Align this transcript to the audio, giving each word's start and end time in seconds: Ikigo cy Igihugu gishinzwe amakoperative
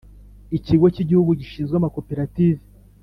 Ikigo 0.57 0.85
cy 0.93 1.01
Igihugu 1.03 1.31
gishinzwe 1.39 1.75
amakoperative 1.77 2.61